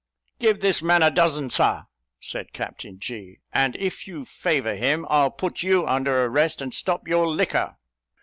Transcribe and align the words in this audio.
"Give 0.39 0.61
this 0.61 0.81
man 0.81 1.03
a 1.03 1.11
dozen, 1.11 1.51
Sir," 1.51 1.85
said 2.19 2.53
Captain 2.53 2.97
G.; 2.97 3.37
"and 3.53 3.75
if 3.75 4.07
you 4.07 4.25
favour 4.25 4.73
him, 4.73 5.05
I'll 5.11 5.29
put 5.29 5.61
you 5.61 5.85
under 5.85 6.25
arrest, 6.25 6.59
and 6.59 6.73
stop 6.73 7.07
your 7.07 7.27
liquor." 7.27 7.77